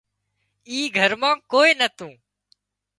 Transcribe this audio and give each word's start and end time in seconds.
اي 0.69 0.79
گھر 0.97 1.11
مان 1.21 1.35
ڪوئي 1.51 1.71
نتون 1.79 2.11